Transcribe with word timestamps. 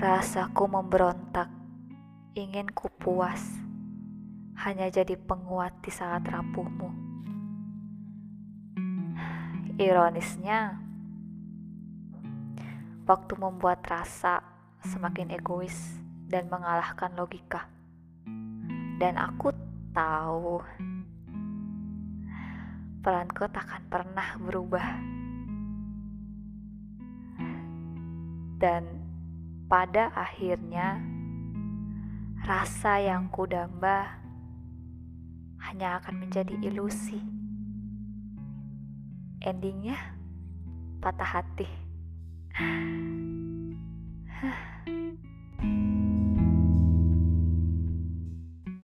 Rasaku 0.00 0.64
memberontak, 0.64 1.52
ingin 2.32 2.72
ku 2.72 2.88
puas, 2.88 3.60
hanya 4.64 4.88
jadi 4.88 5.12
penguat 5.12 5.76
di 5.84 5.92
saat 5.92 6.24
rapuhmu. 6.24 6.88
Ironisnya, 9.76 10.80
waktu 13.04 13.32
membuat 13.36 13.84
rasa 13.84 14.40
semakin 14.88 15.36
egois 15.36 16.00
dan 16.32 16.48
mengalahkan 16.48 17.12
logika. 17.12 17.68
Dan 18.96 19.20
aku 19.20 19.52
tahu 19.92 20.64
peranku 23.04 23.44
takkan 23.52 23.84
pernah 23.92 24.28
berubah. 24.40 24.88
Dan 28.56 29.09
pada 29.70 30.10
akhirnya, 30.18 30.98
rasa 32.42 32.98
yang 32.98 33.30
kudamba 33.30 34.18
hanya 35.62 36.02
akan 36.02 36.26
menjadi 36.26 36.58
ilusi. 36.58 37.22
Endingnya, 39.38 39.94
patah 40.98 41.38
hati. 41.38 41.70